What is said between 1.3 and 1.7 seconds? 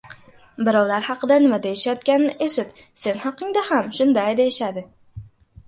nima